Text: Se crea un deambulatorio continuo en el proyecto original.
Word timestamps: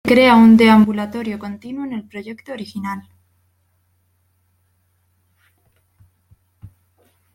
Se 0.03 0.13
crea 0.15 0.35
un 0.35 0.57
deambulatorio 0.57 1.37
continuo 1.37 1.85
en 1.85 1.93
el 1.93 2.07
proyecto 2.07 2.53
original. 2.53 3.07